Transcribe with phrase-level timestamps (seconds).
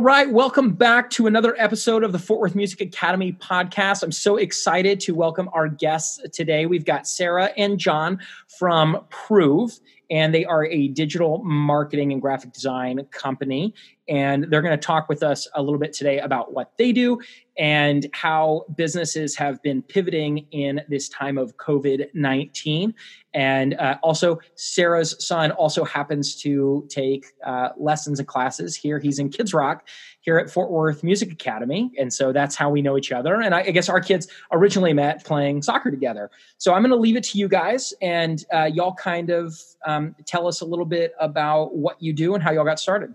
[0.00, 4.02] right, welcome back to another episode of the Fort Worth Music Academy podcast.
[4.02, 6.64] I'm so excited to welcome our guests today.
[6.64, 8.18] We've got Sarah and John
[8.58, 9.78] from Preuve,
[10.10, 13.72] and they are a digital marketing and graphic design company.
[14.08, 17.20] And they're going to talk with us a little bit today about what they do
[17.56, 22.92] and how businesses have been pivoting in this time of COVID 19.
[23.32, 28.98] And uh, also, Sarah's son also happens to take uh, lessons and classes here.
[28.98, 29.86] He's in Kids Rock
[30.30, 31.90] here at Fort Worth Music Academy.
[31.98, 33.40] And so that's how we know each other.
[33.40, 36.30] And I, I guess our kids originally met playing soccer together.
[36.56, 40.14] So I'm going to leave it to you guys and uh, y'all kind of um,
[40.26, 43.12] tell us a little bit about what you do and how y'all got started.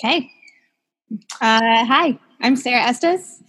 [0.00, 0.28] Okay.
[1.40, 3.40] Uh, hi, I'm Sarah Estes.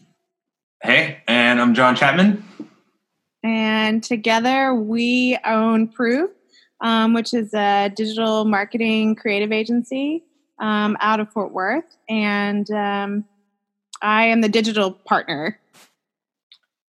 [0.84, 2.44] Hey, and I'm John Chapman.
[3.44, 6.30] And together we own Preuve,
[6.82, 10.24] um, which is a digital marketing creative agency
[10.62, 11.98] um, out of Fort Worth.
[12.08, 13.26] And um,
[14.02, 15.60] I am the digital partner.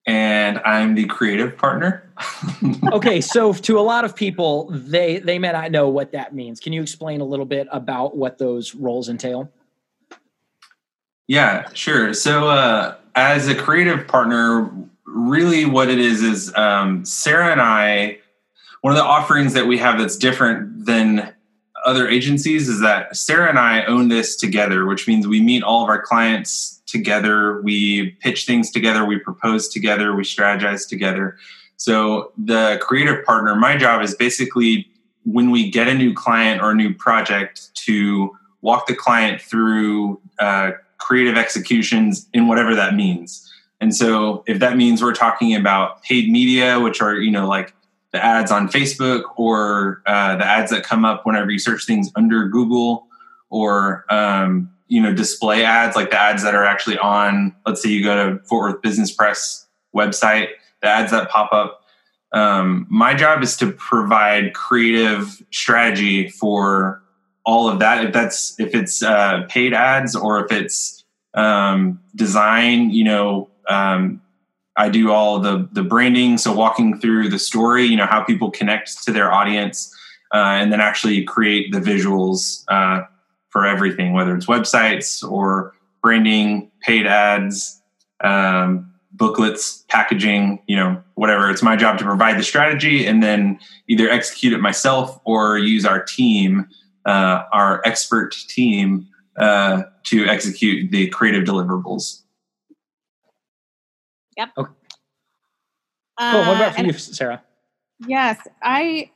[0.07, 2.09] And I'm the creative partner.
[2.93, 6.59] okay, so to a lot of people, they they may not know what that means.
[6.59, 9.49] Can you explain a little bit about what those roles entail?
[11.29, 12.15] Yeah, sure.
[12.15, 14.73] So, uh, as a creative partner,
[15.07, 18.19] really what it is is um, Sarah and I,
[18.81, 21.33] one of the offerings that we have that's different than
[21.85, 25.83] other agencies is that Sarah and I own this together, which means we meet all
[25.83, 31.37] of our clients together, we pitch things together, we propose together, we strategize together.
[31.77, 34.89] So, the creative partner, my job is basically
[35.25, 40.21] when we get a new client or a new project to walk the client through
[40.39, 43.49] uh, creative executions in whatever that means.
[43.81, 47.75] And so if that means we're talking about paid media, which are, you know, like
[48.13, 52.11] the ads on Facebook or uh, the ads that come up whenever you search things
[52.15, 53.07] under Google
[53.51, 57.89] or, um, you know, display ads, like the ads that are actually on, let's say
[57.89, 60.49] you go to Fort Worth Business Press website,
[60.83, 61.81] the ads that pop up.
[62.33, 67.03] Um, my job is to provide creative strategy for
[67.45, 71.05] all of that if that's if it's uh, paid ads or if it's
[71.35, 74.22] um, design you know um,
[74.77, 78.51] i do all the the branding so walking through the story you know how people
[78.51, 79.95] connect to their audience
[80.35, 83.03] uh, and then actually create the visuals uh,
[83.51, 87.81] for everything whether it's websites or branding paid ads
[88.25, 93.59] um, booklets packaging you know whatever it's my job to provide the strategy and then
[93.89, 96.67] either execute it myself or use our team
[97.05, 102.22] uh, our expert team uh, to execute the creative deliverables.
[104.37, 104.49] Yep.
[104.59, 104.73] Okay.
[106.19, 106.41] Cool.
[106.41, 107.43] What about for uh, you, Sarah?
[108.07, 109.11] Yes, I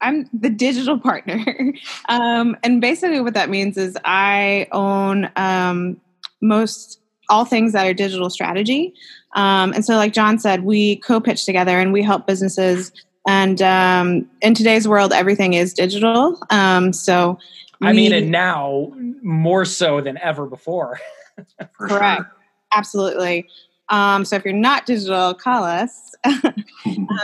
[0.00, 1.44] I'm the digital partner,
[2.08, 6.00] um, and basically what that means is I own um,
[6.40, 8.92] most all things that are digital strategy.
[9.36, 12.90] Um, and so, like John said, we co-pitch together and we help businesses
[13.28, 16.38] and um, in today's world, everything is digital.
[16.50, 17.38] Um, so,
[17.82, 20.98] I mean, and now more so than ever before.
[21.78, 22.22] correct.
[22.22, 22.36] Sure.
[22.72, 23.48] Absolutely.
[23.90, 26.52] Um, so if you're not digital, call us uh,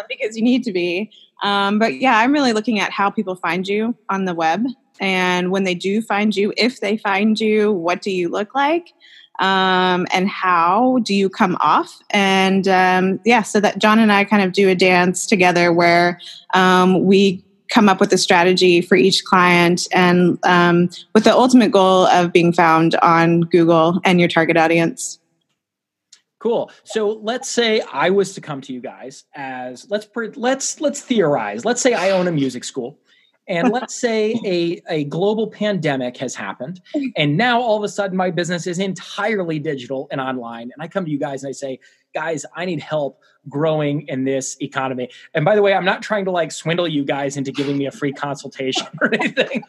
[0.09, 1.11] because you need to be.
[1.43, 4.65] Um, but yeah, I'm really looking at how people find you on the web.
[5.01, 8.93] And when they do find you, if they find you, what do you look like?
[9.39, 14.25] um, and how do you come off and um, yeah so that john and i
[14.25, 16.21] kind of do a dance together where
[16.55, 21.71] um, we come up with a strategy for each client and um, with the ultimate
[21.71, 25.19] goal of being found on google and your target audience
[26.47, 26.71] Cool.
[26.85, 31.65] So let's say I was to come to you guys as let's let's let's theorize.
[31.65, 33.01] Let's say I own a music school
[33.49, 36.81] and let's say a, a global pandemic has happened
[37.17, 40.87] and now all of a sudden my business is entirely digital and online and i
[40.87, 41.81] come to you guys and i say
[42.17, 46.25] guys i need help growing in this economy and by the way i'm not trying
[46.25, 49.63] to like swindle you guys into giving me a free consultation or anything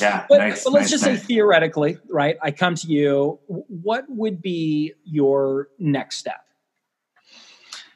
[0.00, 1.20] yeah but, nice, but let's nice, just nice.
[1.20, 6.44] say theoretically right i come to you what would be your next step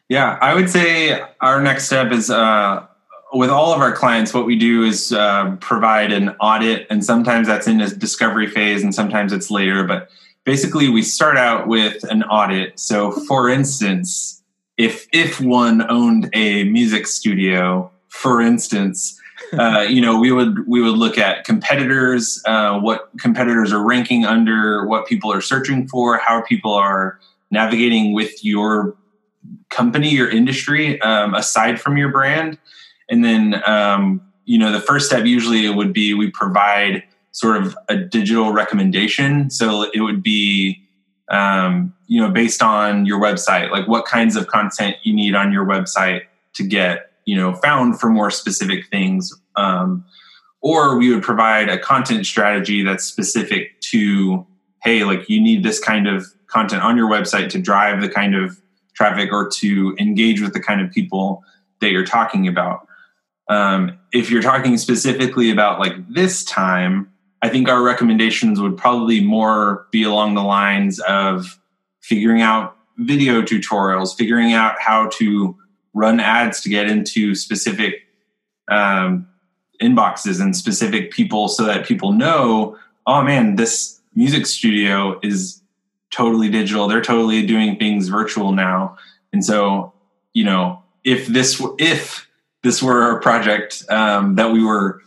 [0.09, 2.87] yeah i would say our next step is uh
[3.33, 7.47] with all of our clients, what we do is uh, provide an audit, and sometimes
[7.47, 9.85] that's in a discovery phase, and sometimes it's later.
[9.85, 10.11] But
[10.45, 12.79] basically, we start out with an audit.
[12.79, 14.43] So, for instance,
[14.77, 19.19] if if one owned a music studio, for instance,
[19.59, 24.25] uh, you know, we would we would look at competitors, uh, what competitors are ranking
[24.25, 27.19] under, what people are searching for, how people are
[27.51, 28.97] navigating with your
[29.69, 32.59] company, your industry, um, aside from your brand
[33.13, 37.03] and then, um, you know, the first step usually it would be we provide
[37.33, 39.51] sort of a digital recommendation.
[39.51, 40.83] So it would be,
[41.31, 45.51] um, you know, based on your website, like what kinds of content you need on
[45.51, 46.23] your website
[46.55, 49.33] to get, you know, found for more specific things.
[49.57, 50.05] Um,
[50.61, 54.47] or we would provide a content strategy that's specific to,
[54.83, 58.35] hey, like you need this kind of content on your website to drive the kind
[58.35, 58.61] of
[58.95, 61.43] traffic or to engage with the kind of people
[61.81, 62.87] that you're talking about.
[63.49, 67.12] Um, if you're talking specifically about like this time,
[67.43, 71.59] I think our recommendations would probably more be along the lines of
[72.01, 75.57] figuring out video tutorials, figuring out how to
[75.93, 78.07] run ads to get into specific
[78.69, 79.27] um,
[79.83, 85.61] inboxes and specific people so that people know, oh man, this music studio is
[86.13, 86.87] totally digital.
[86.87, 88.97] They're totally doing things virtual now.
[89.33, 89.93] And so,
[90.33, 92.29] you know, if this if
[92.63, 95.03] this were a project um, that we were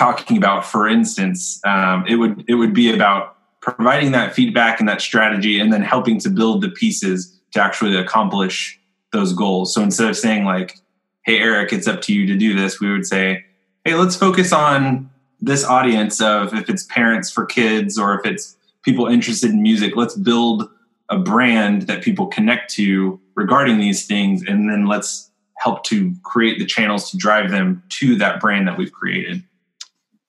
[0.00, 4.88] talking about, for instance, um, it would it would be about providing that feedback and
[4.88, 8.80] that strategy, and then helping to build the pieces to actually accomplish
[9.12, 9.74] those goals.
[9.74, 10.78] So instead of saying like,
[11.26, 13.44] "Hey, Eric, it's up to you to do this," we would say,
[13.84, 18.56] "Hey, let's focus on this audience of if it's parents for kids or if it's
[18.82, 19.96] people interested in music.
[19.96, 20.66] Let's build
[21.10, 26.58] a brand that people connect to regarding these things, and then let's help to create
[26.58, 29.44] the channels to drive them to that brand that we've created."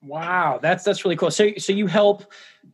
[0.02, 1.30] Wow, that's that's really cool.
[1.30, 2.32] So so you help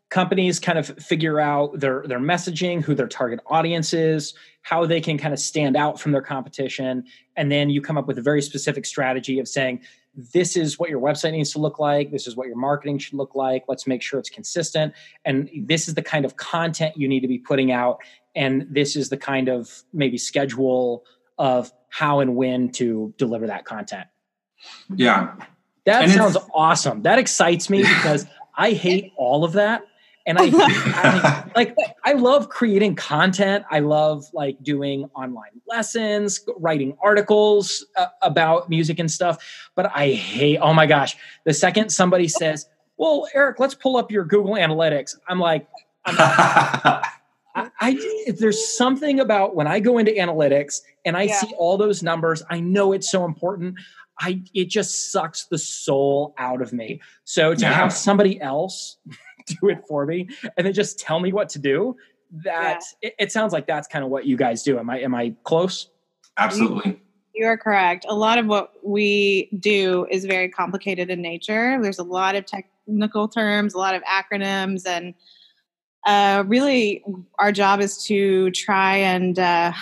[0.09, 4.33] companies kind of figure out their their messaging, who their target audience is,
[4.63, 7.05] how they can kind of stand out from their competition,
[7.37, 9.81] and then you come up with a very specific strategy of saying
[10.33, 13.15] this is what your website needs to look like, this is what your marketing should
[13.15, 13.63] look like.
[13.69, 14.95] Let's make sure it's consistent,
[15.27, 17.99] and this is the kind of content you need to be putting out,
[18.35, 21.05] and this is the kind of maybe schedule
[21.37, 24.07] of how and when to deliver that content.
[24.95, 25.35] Yeah,
[25.89, 27.03] that and sounds awesome.
[27.03, 28.27] That excites me because
[28.57, 29.83] I hate all of that.
[30.27, 31.75] And I, I like
[32.05, 33.65] I love creating content.
[33.71, 39.71] I love like doing online lessons, writing articles uh, about music and stuff.
[39.75, 40.59] But I hate.
[40.59, 41.17] Oh my gosh!
[41.47, 42.69] The second somebody says,
[42.99, 45.67] "Well, Eric, let's pull up your Google Analytics," I'm like,
[46.05, 46.15] I'm
[47.59, 51.41] I, I, there's something about when I go into analytics and I yeah.
[51.41, 52.43] see all those numbers.
[52.51, 53.77] I know it's so important.
[54.21, 57.01] I it just sucks the soul out of me.
[57.25, 57.73] So to yeah.
[57.73, 58.99] have somebody else
[59.47, 61.97] do it for me and then just tell me what to do,
[62.45, 63.09] that yeah.
[63.09, 64.79] it, it, sounds like that's kind of what you guys do.
[64.79, 65.91] Am I am I close?
[66.37, 67.01] Absolutely.
[67.35, 68.05] You are correct.
[68.09, 71.79] A lot of what we do is very complicated in nature.
[71.81, 75.15] There's a lot of technical terms, a lot of acronyms, and
[76.07, 77.05] uh, really,
[77.39, 79.73] our job is to try and uh,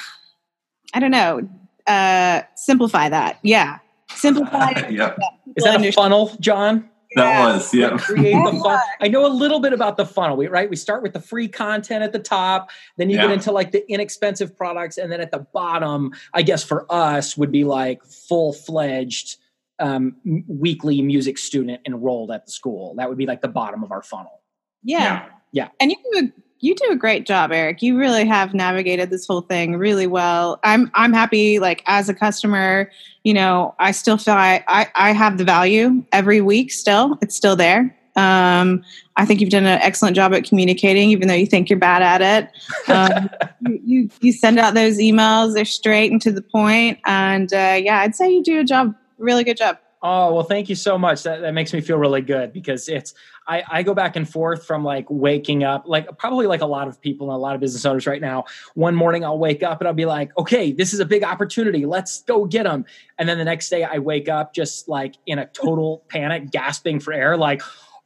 [0.93, 1.49] I don't know
[1.87, 3.39] uh, simplify that.
[3.43, 3.79] Yeah,
[4.17, 4.71] simplify.
[4.91, 5.15] yeah.
[5.57, 6.89] Is that a funnel, John?
[7.15, 7.97] That was, yeah.
[7.97, 10.69] Create the fun- I know a little bit about the funnel, right?
[10.69, 13.23] We start with the free content at the top, then you yeah.
[13.23, 17.37] get into like the inexpensive products, and then at the bottom, I guess for us
[17.37, 19.37] would be like full fledged
[19.79, 20.17] um,
[20.47, 22.95] weekly music student enrolled at the school.
[22.97, 24.43] That would be like the bottom of our funnel.
[24.83, 24.99] Yeah.
[24.99, 25.29] Yeah.
[25.53, 25.69] yeah.
[25.81, 27.83] And you do you do a great job, Eric.
[27.83, 30.59] You really have navigated this whole thing really well.
[30.65, 31.59] I'm I'm happy.
[31.59, 32.91] Like as a customer,
[33.25, 36.73] you know, I still feel I I, I have the value every week.
[36.73, 37.95] Still, it's still there.
[38.17, 38.83] Um,
[39.17, 42.03] I think you've done an excellent job at communicating, even though you think you're bad
[42.03, 42.91] at it.
[42.91, 43.29] Um,
[43.61, 46.99] you, you, you send out those emails; they're straight and to the point.
[47.05, 49.79] And uh, yeah, I'd say you do a job, really good job.
[50.03, 51.23] Oh well, thank you so much.
[51.23, 53.15] That that makes me feel really good because it's
[53.49, 56.89] I, I go back and forth from like waking up, like probably like a lot
[56.89, 58.45] of people and a lot of business owners right now.
[58.75, 61.87] One morning I'll wake up and I'll be like, okay, this is a big opportunity.
[61.87, 62.85] Let's go get them.
[63.19, 67.01] And then the next day I wake up just like in a total panic, gasping
[67.01, 67.63] for air, like,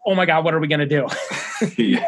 [0.07, 1.07] oh my God, what are we going to do?
[1.77, 2.05] yeah.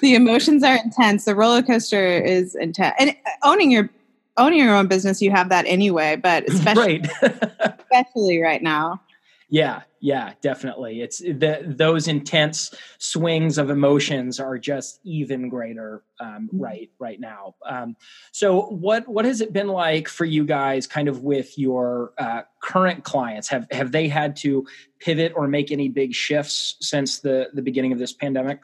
[0.00, 1.24] The emotions are intense.
[1.24, 2.94] The roller coaster is intense.
[2.98, 3.88] And owning your
[4.36, 7.50] owning your own business, you have that anyway, but especially, right.
[7.90, 9.00] especially right now.
[9.48, 11.02] Yeah, yeah, definitely.
[11.02, 16.60] It's the those intense swings of emotions are just even greater um, mm-hmm.
[16.60, 17.54] right right now.
[17.64, 17.96] Um,
[18.32, 22.42] so, what what has it been like for you guys, kind of with your uh,
[22.60, 23.46] current clients?
[23.48, 24.66] Have have they had to
[24.98, 28.58] pivot or make any big shifts since the the beginning of this pandemic?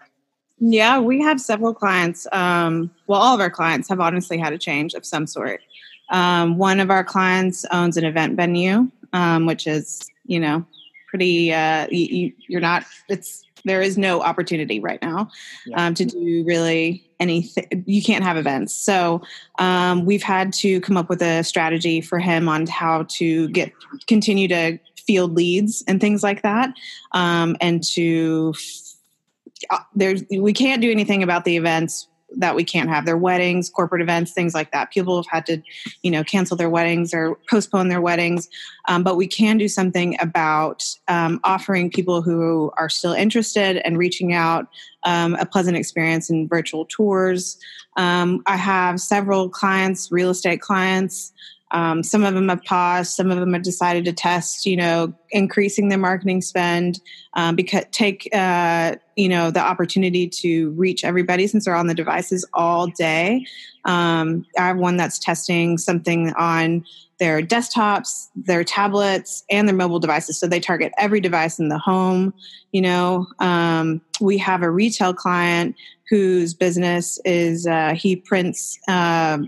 [0.65, 2.25] Yeah, we have several clients.
[2.31, 5.61] Um, well, all of our clients have honestly had a change of some sort.
[6.11, 10.65] Um, one of our clients owns an event venue, um, which is you know
[11.09, 15.29] pretty uh, you, you're not it's there is no opportunity right now
[15.67, 15.87] yeah.
[15.87, 19.21] um, to do really anything you can't have events so
[19.59, 23.73] um, we've had to come up with a strategy for him on how to get
[24.07, 26.73] continue to field leads and things like that
[27.13, 28.92] um, and to uh,
[29.95, 33.05] there's we can't do anything about the events that we can't have.
[33.05, 34.91] Their weddings corporate events things like that.
[34.91, 35.63] People have had to
[36.03, 38.49] you know cancel their weddings or postpone their weddings.
[38.89, 43.99] Um, but we can do something about um, offering people who are still interested and
[43.99, 44.67] reaching out
[45.05, 47.59] um, a pleasant experience in virtual tours.
[47.99, 51.33] Um, i have several clients real estate clients
[51.73, 53.13] um, some of them have paused.
[53.13, 57.01] Some of them have decided to test, you know, increasing their marketing spend
[57.35, 61.95] um, because take, uh, you know, the opportunity to reach everybody since they're on the
[61.95, 63.45] devices all day.
[63.87, 66.85] Um, I have one that's testing something on
[67.19, 70.39] their desktops, their tablets, and their mobile devices.
[70.39, 72.35] So they target every device in the home.
[72.73, 75.75] You know, um, we have a retail client
[76.11, 78.79] whose business is uh, he prints.
[78.89, 79.39] Uh,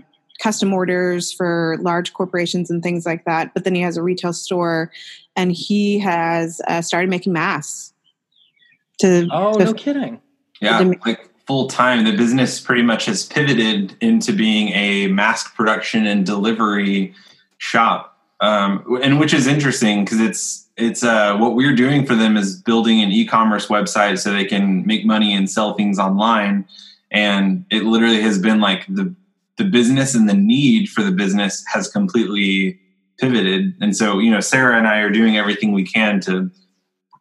[0.45, 3.51] custom orders for large corporations and things like that.
[3.55, 4.91] But then he has a retail store,
[5.35, 7.93] and he has uh, started making masks.
[8.99, 10.21] To oh, to, no kidding!
[10.61, 12.05] Yeah, like full time.
[12.05, 17.15] The business pretty much has pivoted into being a mask production and delivery
[17.57, 22.37] shop, um, and which is interesting because it's it's uh, what we're doing for them
[22.37, 26.65] is building an e-commerce website so they can make money and sell things online
[27.11, 29.15] and it literally has been like the
[29.57, 32.79] the business and the need for the business has completely
[33.19, 33.73] pivoted.
[33.81, 36.51] And so, you know, Sarah and I are doing everything we can to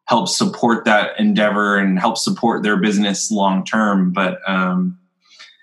[0.06, 4.12] help support that endeavor and help support their business long term.
[4.12, 4.98] But um,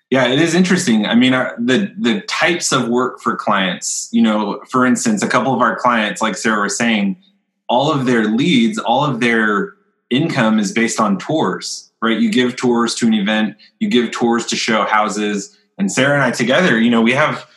[0.09, 1.05] yeah, it is interesting.
[1.05, 4.09] I mean, our, the the types of work for clients.
[4.11, 7.21] You know, for instance, a couple of our clients, like Sarah was saying,
[7.67, 9.73] all of their leads, all of their
[10.09, 11.89] income is based on tours.
[12.01, 12.19] Right?
[12.19, 16.23] You give tours to an event, you give tours to show houses and Sarah and
[16.23, 17.47] I together, you know, we have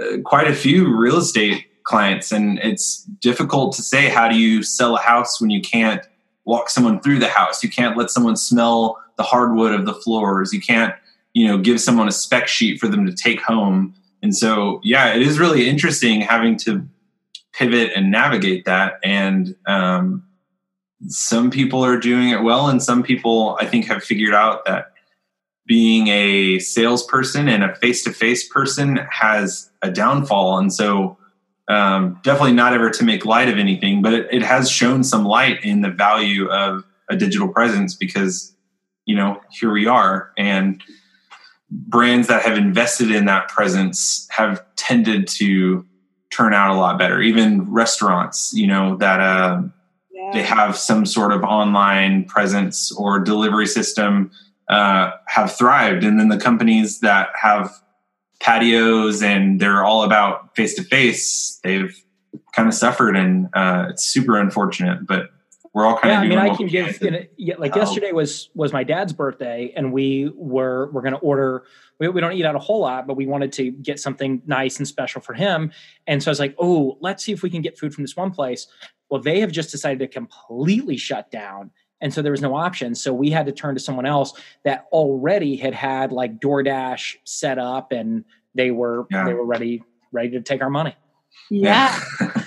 [0.00, 4.62] uh, quite a few real estate clients, and it's difficult to say how do you
[4.62, 6.06] sell a house when you can't
[6.44, 10.52] walk someone through the house, you can't let someone smell the hardwood of the floors,
[10.52, 10.94] you can't,
[11.32, 13.92] you know, give someone a spec sheet for them to take home.
[14.22, 16.86] And so, yeah, it is really interesting having to
[17.52, 19.00] pivot and navigate that.
[19.02, 20.22] And um,
[21.08, 24.92] some people are doing it well, and some people I think have figured out that
[25.66, 30.58] being a salesperson and a face-to-face person has a downfall.
[30.58, 31.16] And so
[31.68, 35.24] um, definitely not ever to make light of anything but it, it, has shown some
[35.24, 38.54] light in the value of a digital presence because
[39.06, 40.30] you know here we are.
[40.36, 40.82] And
[41.70, 45.86] brands that have invested in that presence have tended to
[46.30, 47.22] turn out a lot better.
[47.22, 49.62] Even restaurants you know that uh,
[50.12, 50.30] yeah.
[50.34, 54.30] they have some sort of online presence or delivery system
[54.68, 57.70] uh, have thrived, and then the companies that have
[58.40, 61.94] patios and they're all about face to face, they've
[62.54, 65.06] kind of suffered, and uh, it's super unfortunate.
[65.06, 65.30] But
[65.74, 66.24] we're all kind yeah, of.
[66.24, 70.30] I mean, I can give yeah, like yesterday was was my dad's birthday, and we
[70.34, 71.64] were we're going to order.
[71.98, 74.78] We, we don't eat out a whole lot, but we wanted to get something nice
[74.78, 75.72] and special for him.
[76.06, 78.16] And so I was like, oh, let's see if we can get food from this
[78.16, 78.66] one place.
[79.10, 82.94] Well, they have just decided to completely shut down and so there was no option.
[82.94, 84.32] So we had to turn to someone else
[84.64, 88.24] that already had had like DoorDash set up and
[88.54, 89.24] they were yeah.
[89.24, 89.82] they were ready
[90.12, 90.94] ready to take our money.
[91.50, 91.98] Yeah,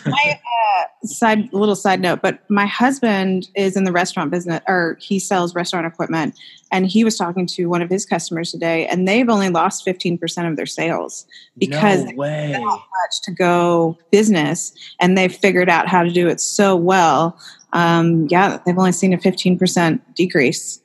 [0.06, 0.40] my
[0.78, 5.20] uh, side little side note but my husband is in the restaurant business or he
[5.20, 6.38] sells restaurant equipment
[6.72, 10.50] and he was talking to one of his customers today and they've only lost 15%
[10.50, 11.26] of their sales
[11.58, 12.52] because no way.
[12.54, 17.38] they much to go business and they've figured out how to do it so well
[17.74, 20.82] um, yeah, they've only seen a 15% decrease.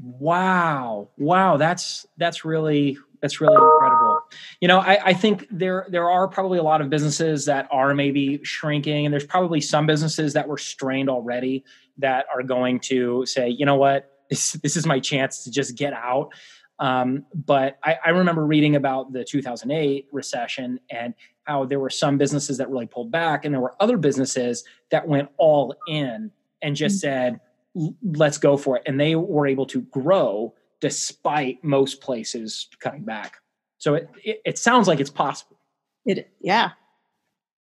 [0.00, 1.08] Wow.
[1.18, 1.56] Wow.
[1.56, 4.20] That's, that's really, that's really incredible.
[4.60, 7.94] You know, I, I think there, there are probably a lot of businesses that are
[7.94, 11.64] maybe shrinking and there's probably some businesses that were strained already
[11.98, 15.76] that are going to say, you know what, this, this is my chance to just
[15.76, 16.32] get out.
[16.78, 21.14] Um, but I, I, remember reading about the 2008 recession and
[21.44, 25.06] how there were some businesses that really pulled back, and there were other businesses that
[25.06, 27.36] went all in and just mm-hmm.
[27.76, 33.04] said, "Let's go for it," and they were able to grow despite most places cutting
[33.04, 33.36] back.
[33.78, 35.58] So it, it, it sounds like it's possible.
[36.04, 36.70] It yeah,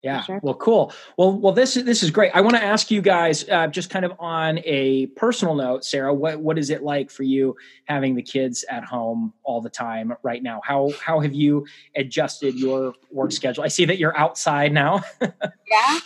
[0.07, 0.23] yeah.
[0.23, 0.41] Sure.
[0.41, 0.93] Well, cool.
[1.17, 2.31] Well, well, this is this is great.
[2.33, 6.15] I want to ask you guys, uh, just kind of on a personal note, Sarah.
[6.15, 10.15] What what is it like for you having the kids at home all the time
[10.23, 10.61] right now?
[10.65, 13.65] How how have you adjusted your work schedule?
[13.65, 15.03] I see that you're outside now.
[15.21, 15.99] yeah,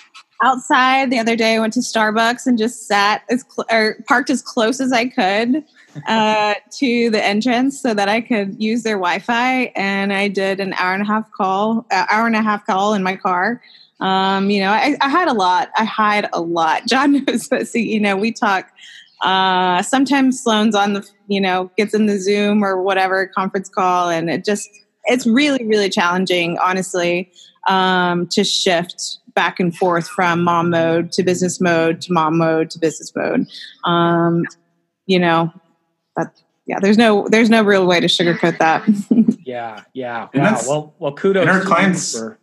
[0.43, 1.11] outside.
[1.11, 4.41] The other day, I went to Starbucks and just sat as cl- or parked as
[4.41, 5.63] close as I could
[6.09, 9.73] uh, to the entrance so that I could use their Wi-Fi.
[9.77, 12.95] And I did an hour and a half call, uh, hour and a half call
[12.95, 13.61] in my car
[14.01, 15.71] um, you know, I, I, had a lot.
[15.77, 16.87] I hide a lot.
[16.89, 17.75] John knows this.
[17.75, 18.71] You know, we talk
[19.23, 24.09] Uh, sometimes Sloan's on the, you know, gets in the Zoom or whatever conference call,
[24.09, 24.71] and it just,
[25.05, 27.31] it's really, really challenging, honestly,
[27.67, 32.71] um, to shift back and forth from mom mode to business mode to mom mode
[32.71, 33.47] to business mode.
[33.85, 34.45] Um,
[35.05, 35.53] you know,
[36.17, 36.33] but
[36.65, 38.89] yeah, there's no, there's no real way to sugarcoat that.
[39.45, 40.29] yeah, yeah.
[40.33, 40.61] Wow.
[40.67, 41.43] Well, well, kudos.
[41.43, 42.19] And our clients.
[42.19, 42.39] For-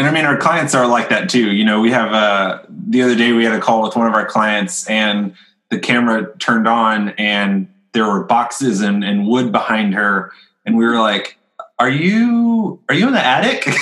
[0.00, 1.52] and I mean, our clients are like that too.
[1.52, 4.14] You know, we have uh, the other day we had a call with one of
[4.14, 5.34] our clients, and
[5.68, 10.32] the camera turned on and there were boxes and, and wood behind her.
[10.64, 11.36] And we were like
[11.78, 13.66] are you are you in the attic?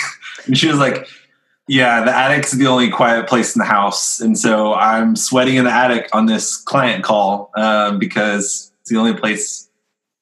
[0.47, 1.07] And she was like
[1.69, 4.19] yeah the attic's the only quiet place in the house.
[4.19, 8.97] And so i'm sweating in the attic on this client call um, because it's the
[8.97, 9.69] only place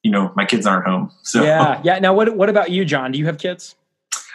[0.02, 1.10] you know my kids aren't home.
[1.22, 2.00] So yeah yeah.
[2.00, 3.12] Now what what about you john?
[3.12, 3.76] Do you have kids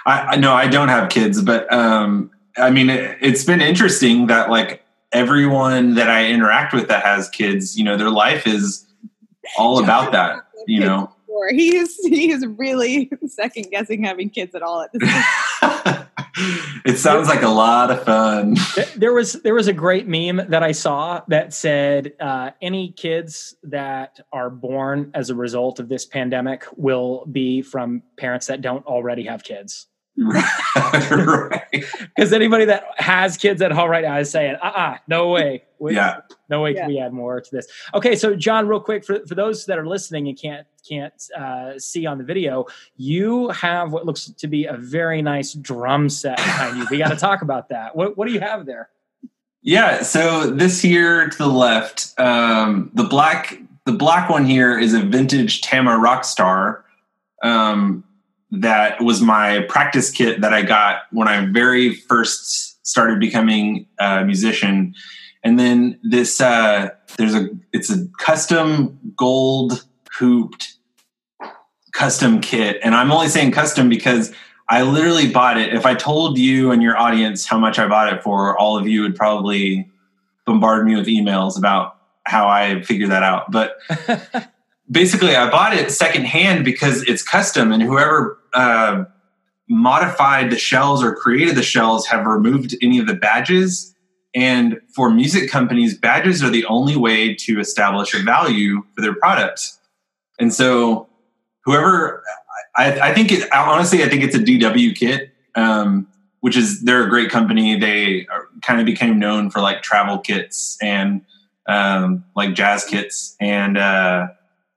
[0.06, 4.50] i no i don't have kids but um i mean it, it's been interesting that
[4.50, 4.82] like
[5.12, 8.86] everyone that I interact with that has kids, you know, their life is
[9.58, 11.14] all about that, you know.
[11.50, 15.10] He's he's really second guessing having kids at all at this
[16.86, 18.58] it sounds like a lot of fun.
[18.96, 23.56] There was there was a great meme that I saw that said uh, any kids
[23.64, 28.86] that are born as a result of this pandemic will be from parents that don't
[28.86, 29.88] already have kids.
[30.18, 31.62] right.
[31.72, 35.64] Because anybody that has kids at home right now is saying, uh uh no way.
[35.80, 36.22] We, yeah.
[36.50, 36.82] No way yeah.
[36.82, 37.68] can we add more to this.
[37.94, 41.80] Okay, so John, real quick, for, for those that are listening and can't can't uh,
[41.80, 42.66] see on the video,
[42.98, 46.88] you have what looks to be a very nice drum set behind you.
[46.92, 47.96] We got to talk about that.
[47.96, 48.90] What what do you have there?
[49.64, 54.94] Yeah, so this here to the left, um, the black the black one here is
[54.94, 56.84] a vintage Tama Rockstar.
[57.44, 58.04] Um,
[58.52, 64.26] that was my practice kit that I got when I very first started becoming a
[64.26, 64.94] musician.
[65.44, 69.86] And then this, uh, there's a, it's a custom gold
[70.18, 70.76] hooped
[71.94, 72.80] custom kit.
[72.84, 74.34] And I'm only saying custom because
[74.70, 75.74] I literally bought it.
[75.74, 78.88] If I told you and your audience how much I bought it for, all of
[78.88, 79.90] you would probably
[80.46, 83.52] bombard me with emails about how I figured that out.
[83.52, 83.78] But
[84.92, 89.06] basically I bought it secondhand because it's custom, and whoever uh,
[89.70, 93.96] modified the shells or created the shells have removed any of the badges.
[94.34, 99.14] And for music companies, badges are the only way to establish a value for their
[99.14, 99.72] product.
[100.40, 101.10] And so,
[101.66, 102.24] whoever,
[102.76, 106.08] I, I think it, honestly, I think it's a DW kit, um,
[106.40, 107.78] which is they're a great company.
[107.78, 108.28] They
[108.62, 111.22] kind of became known for like travel kits and
[111.68, 114.28] um, like jazz kits, and uh,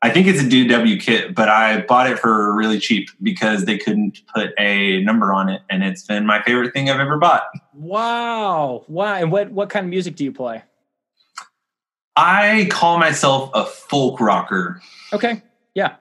[0.04, 3.78] I think it's a DW kit, but I bought it for really cheap because they
[3.78, 7.44] couldn't put a number on it, and it's been my favorite thing I've ever bought.
[7.72, 8.84] Wow!
[8.86, 9.14] Wow!
[9.14, 10.62] And what what kind of music do you play?
[12.16, 14.82] I call myself a folk rocker.
[15.14, 15.42] Okay.
[15.74, 15.96] Yeah.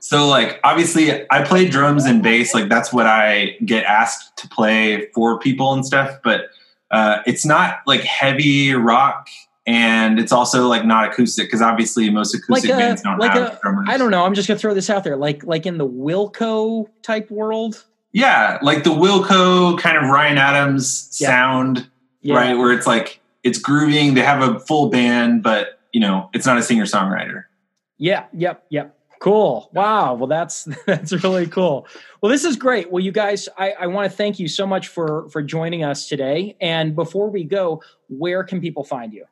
[0.00, 4.48] So like obviously I play drums and bass like that's what I get asked to
[4.48, 6.46] play for people and stuff but
[6.90, 9.28] uh, it's not like heavy rock
[9.66, 13.32] and it's also like not acoustic because obviously most acoustic like a, bands don't like
[13.32, 13.88] have a, drummers.
[13.90, 14.24] I don't know.
[14.24, 17.84] I'm just gonna throw this out there, like like in the Wilco type world.
[18.12, 21.28] Yeah, like the Wilco kind of Ryan Adams yeah.
[21.28, 21.88] sound,
[22.22, 22.36] yeah.
[22.36, 22.56] right?
[22.56, 24.14] Where it's like it's grooving.
[24.14, 27.44] They have a full band, but you know it's not a singer songwriter.
[27.98, 28.26] Yeah.
[28.32, 28.66] Yep.
[28.70, 28.92] Yep.
[29.20, 29.70] Cool.
[29.72, 30.14] Wow.
[30.14, 31.88] Well, that's that's really cool.
[32.20, 32.92] Well, this is great.
[32.92, 36.08] Well, you guys, I, I want to thank you so much for for joining us
[36.08, 36.56] today.
[36.60, 39.24] And before we go, where can people find you?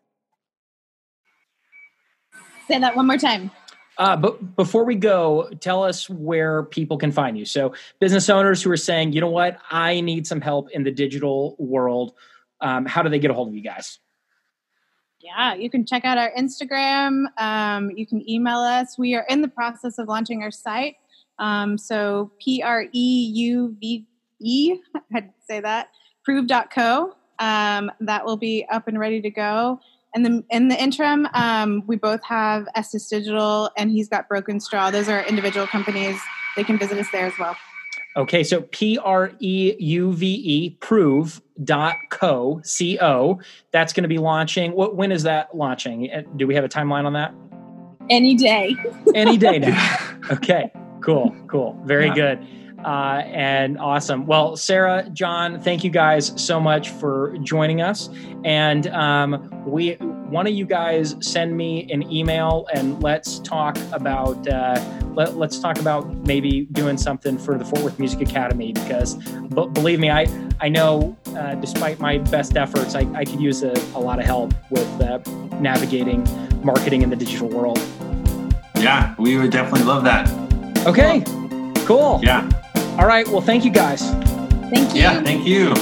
[2.69, 3.51] Say that one more time.
[3.97, 7.45] Uh, but before we go, tell us where people can find you.
[7.45, 10.91] So, business owners who are saying, you know what, I need some help in the
[10.91, 12.15] digital world,
[12.61, 14.01] um, how do they get a hold of you guys?
[15.21, 17.27] Yeah, you can check out our Instagram.
[17.39, 18.99] Um, you can email us.
[18.99, 20.97] We are in the process of launching our site.
[21.39, 24.07] Um, so, P R E U V
[24.41, 25.91] E, I had to say that,
[26.29, 27.15] preuve.co.
[27.39, 29.81] Um, that will be up and ready to go.
[30.15, 34.61] And the, in the interim, um, we both have Estes Digital and he's got Broken
[34.61, 34.91] Straw.
[34.91, 36.17] Those are individual companies.
[36.57, 37.57] They can visit us there as well.
[38.17, 43.41] Okay, so P R E U V E preuve dot co C O.
[43.73, 44.73] That's going to be launching.
[44.73, 46.09] What when is that launching?
[46.13, 47.35] Uh, do we have a timeline on that?
[48.09, 48.77] Any day.
[49.17, 49.99] Any day now.
[50.31, 52.15] Okay, cool, cool, very yeah.
[52.15, 52.47] good.
[52.85, 54.27] Uh, and awesome.
[54.27, 58.11] Well, Sarah, John, thank you guys so much for joining us.
[58.45, 64.47] And um, we, one of you guys, send me an email and let's talk about
[64.49, 64.83] uh,
[65.15, 69.69] let, us talk about maybe doing something for the Fort Worth Music Academy because, b-
[69.73, 70.27] believe me, I
[70.61, 74.25] I know uh, despite my best efforts, I, I could use a, a lot of
[74.25, 75.19] help with uh,
[75.61, 76.25] navigating
[76.65, 77.79] marketing in the digital world.
[78.77, 80.29] Yeah, we would definitely love that.
[80.87, 81.23] Okay,
[81.87, 82.21] cool.
[82.23, 82.49] Yeah.
[82.99, 83.27] All right.
[83.29, 84.11] Well, thank you guys.
[84.71, 85.03] Thank you.
[85.03, 85.75] Yeah, thank you.